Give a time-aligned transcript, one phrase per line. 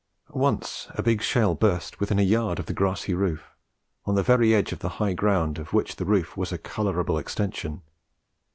[0.33, 3.51] Once a big shell burst within a yard of the grassy roof,
[4.05, 7.19] on the very edge of the high ground of which the roof was a colourable
[7.19, 7.83] extension.